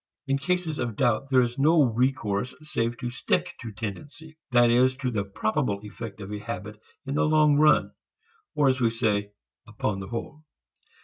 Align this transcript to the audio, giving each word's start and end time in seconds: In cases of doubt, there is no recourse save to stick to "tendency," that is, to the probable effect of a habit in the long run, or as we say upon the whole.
In 0.25 0.39
cases 0.39 0.79
of 0.79 0.95
doubt, 0.95 1.29
there 1.29 1.43
is 1.43 1.59
no 1.59 1.83
recourse 1.83 2.55
save 2.63 2.97
to 2.97 3.11
stick 3.11 3.53
to 3.61 3.71
"tendency," 3.71 4.35
that 4.49 4.71
is, 4.71 4.95
to 4.95 5.11
the 5.11 5.23
probable 5.23 5.79
effect 5.83 6.19
of 6.19 6.31
a 6.33 6.39
habit 6.39 6.81
in 7.05 7.13
the 7.13 7.25
long 7.25 7.55
run, 7.57 7.91
or 8.55 8.67
as 8.67 8.81
we 8.81 8.89
say 8.89 9.33
upon 9.67 9.99
the 9.99 10.07
whole. 10.07 10.41